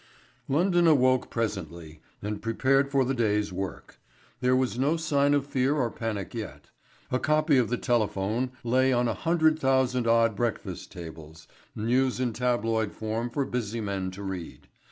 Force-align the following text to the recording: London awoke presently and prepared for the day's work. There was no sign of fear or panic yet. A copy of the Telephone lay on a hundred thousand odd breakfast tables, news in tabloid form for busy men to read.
London 0.49 0.87
awoke 0.87 1.29
presently 1.29 2.01
and 2.23 2.41
prepared 2.41 2.89
for 2.89 3.05
the 3.05 3.13
day's 3.13 3.53
work. 3.53 3.99
There 4.39 4.55
was 4.55 4.79
no 4.79 4.97
sign 4.97 5.35
of 5.35 5.45
fear 5.45 5.75
or 5.75 5.91
panic 5.91 6.33
yet. 6.33 6.71
A 7.11 7.19
copy 7.19 7.59
of 7.59 7.69
the 7.69 7.77
Telephone 7.77 8.49
lay 8.63 8.91
on 8.91 9.07
a 9.07 9.13
hundred 9.13 9.59
thousand 9.59 10.07
odd 10.07 10.35
breakfast 10.35 10.91
tables, 10.91 11.47
news 11.75 12.19
in 12.19 12.33
tabloid 12.33 12.93
form 12.93 13.29
for 13.29 13.45
busy 13.45 13.79
men 13.79 14.09
to 14.17 14.23
read. 14.23 14.67